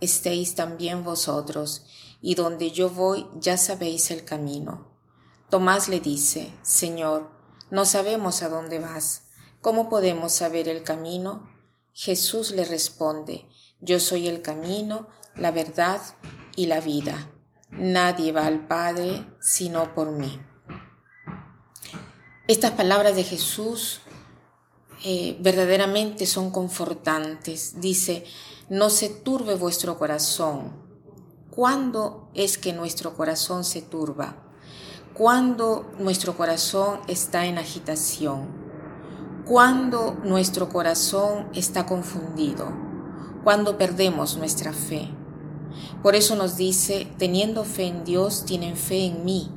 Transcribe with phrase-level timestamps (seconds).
[0.00, 1.84] estéis también vosotros,
[2.20, 4.88] y donde yo voy ya sabéis el camino.
[5.48, 7.30] Tomás le dice, Señor,
[7.70, 9.28] no sabemos a dónde vas,
[9.60, 11.48] ¿cómo podemos saber el camino?
[11.92, 13.46] Jesús le responde,
[13.80, 16.00] Yo soy el camino, la verdad
[16.56, 17.30] y la vida.
[17.70, 20.40] Nadie va al Padre sino por mí.
[22.48, 24.00] Estas palabras de Jesús
[25.02, 27.80] eh, verdaderamente son confortantes.
[27.80, 28.24] Dice,
[28.68, 30.72] no se turbe vuestro corazón.
[31.50, 34.36] ¿Cuándo es que nuestro corazón se turba?
[35.14, 38.48] Cuando nuestro corazón está en agitación.
[39.46, 42.70] Cuando nuestro corazón está confundido.
[43.42, 45.08] Cuando perdemos nuestra fe.
[46.02, 49.50] Por eso nos dice, teniendo fe en Dios, tienen fe en mí.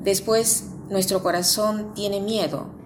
[0.00, 2.81] Después, nuestro corazón tiene miedo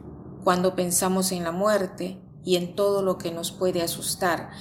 [0.47, 4.53] cuando pensamos en la muerte y en todo lo que nos puede asustar,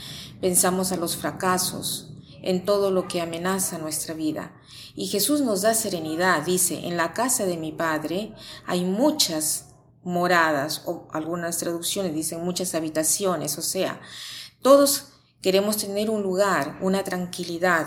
[0.41, 4.59] pensamos a los fracasos, en todo lo que amenaza nuestra vida.
[4.95, 8.33] Y Jesús nos da serenidad, dice, en la casa de mi Padre
[8.65, 14.01] hay muchas moradas, o algunas traducciones dicen muchas habitaciones, o sea,
[14.63, 17.85] todos queremos tener un lugar, una tranquilidad.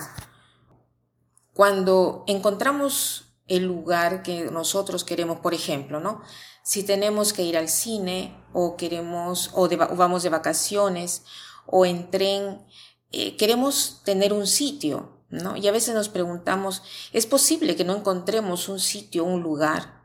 [1.52, 6.22] Cuando encontramos el lugar que nosotros queremos, por ejemplo, ¿no?
[6.69, 11.25] Si tenemos que ir al cine o queremos o, vamos de vacaciones
[11.65, 12.62] o en tren,
[13.10, 15.56] eh, queremos tener un sitio, ¿no?
[15.56, 16.82] Y a veces nos preguntamos,
[17.15, 20.04] ¿es posible que no encontremos un sitio, un lugar?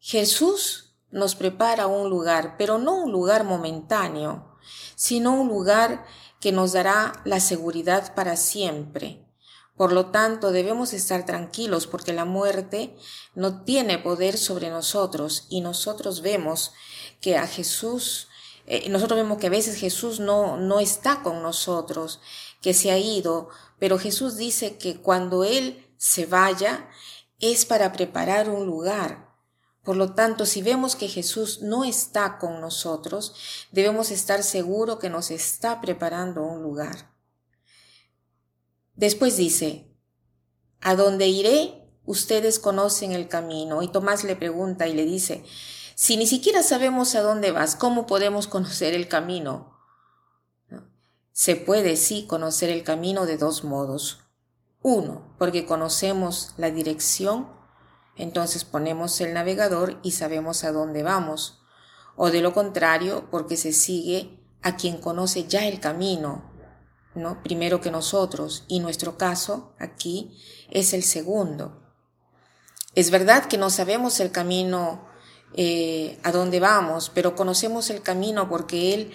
[0.00, 4.58] Jesús nos prepara un lugar, pero no un lugar momentáneo,
[4.96, 6.04] sino un lugar
[6.40, 9.29] que nos dará la seguridad para siempre
[9.80, 12.94] por lo tanto, debemos estar tranquilos porque la muerte
[13.34, 16.74] no tiene poder sobre nosotros y nosotros vemos
[17.22, 18.28] que a Jesús,
[18.66, 22.20] eh, nosotros vemos que a veces Jesús no, no está con nosotros,
[22.60, 23.48] que se ha ido,
[23.78, 26.90] pero Jesús dice que cuando Él se vaya
[27.38, 29.34] es para preparar un lugar.
[29.82, 33.34] Por lo tanto, si vemos que Jesús no está con nosotros,
[33.72, 37.09] debemos estar seguros que nos está preparando un lugar.
[39.00, 39.90] Después dice,
[40.82, 41.88] ¿a dónde iré?
[42.04, 43.80] Ustedes conocen el camino.
[43.80, 45.42] Y Tomás le pregunta y le dice,
[45.94, 49.74] si ni siquiera sabemos a dónde vas, ¿cómo podemos conocer el camino?
[51.32, 54.20] Se puede, sí, conocer el camino de dos modos.
[54.82, 57.48] Uno, porque conocemos la dirección,
[58.16, 61.62] entonces ponemos el navegador y sabemos a dónde vamos.
[62.16, 66.49] O de lo contrario, porque se sigue a quien conoce ya el camino,
[67.14, 67.42] ¿no?
[67.42, 70.36] Primero que nosotros, y nuestro caso aquí
[70.70, 71.82] es el segundo.
[72.94, 75.06] Es verdad que no sabemos el camino
[75.54, 79.12] eh, a dónde vamos, pero conocemos el camino porque Él,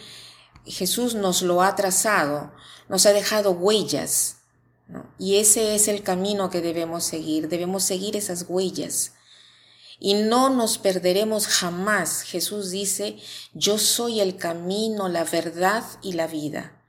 [0.66, 2.52] Jesús nos lo ha trazado,
[2.90, 4.38] nos ha dejado huellas,
[5.18, 9.14] y ese es el camino que debemos seguir, debemos seguir esas huellas.
[10.00, 12.22] Y no nos perderemos jamás.
[12.22, 13.18] Jesús dice,
[13.54, 16.84] yo soy el camino, la verdad y la vida.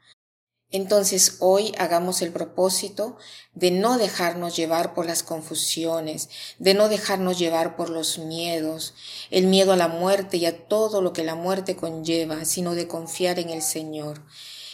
[0.73, 3.17] Entonces hoy hagamos el propósito
[3.55, 6.29] de no dejarnos llevar por las confusiones,
[6.59, 8.95] de no dejarnos llevar por los miedos,
[9.31, 12.89] el miedo a la muerte y a todo lo que la muerte conlleva, sino de
[12.89, 14.25] confiar en el Señor.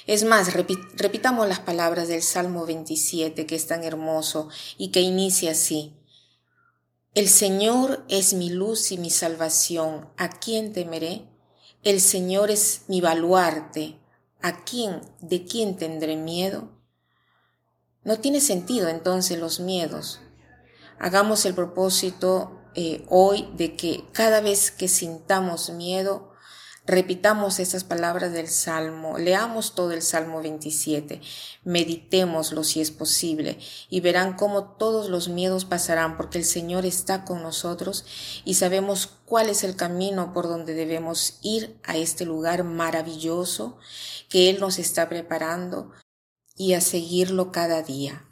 [0.06, 4.48] Es más, repitamos las palabras del Salmo 27, que es tan hermoso
[4.78, 5.94] y que inicia así.
[7.14, 11.28] El Señor es mi luz y mi salvación, ¿a quién temeré?
[11.84, 14.01] El Señor es mi baluarte,
[14.43, 16.69] ¿A quién, de quién tendré miedo?
[18.03, 20.21] No tiene sentido entonces los miedos.
[20.99, 26.31] Hagamos el propósito eh, hoy de que cada vez que sintamos miedo,
[26.84, 31.20] Repitamos esas palabras del Salmo, leamos todo el Salmo 27,
[31.62, 33.56] meditémoslo si es posible
[33.88, 38.05] y verán cómo todos los miedos pasarán porque el Señor está con nosotros
[38.44, 43.79] y sabemos cuál es el camino por donde debemos ir a este lugar maravilloso
[44.29, 45.93] que Él nos está preparando
[46.56, 48.26] y a seguirlo cada día.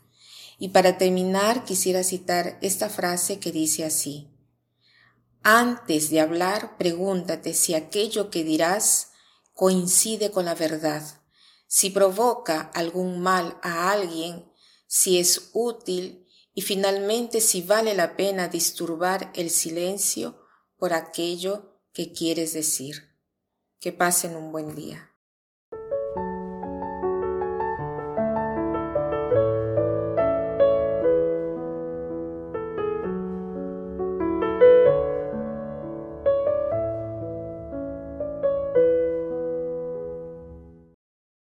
[0.58, 4.29] Y para terminar quisiera citar esta frase que dice así,
[5.42, 9.12] antes de hablar, pregúntate si aquello que dirás
[9.54, 11.02] coincide con la verdad,
[11.66, 14.50] si provoca algún mal a alguien,
[14.86, 20.46] si es útil y finalmente si vale la pena disturbar el silencio
[20.76, 23.16] por aquello que quieres decir.
[23.78, 25.09] Que pasen un buen día.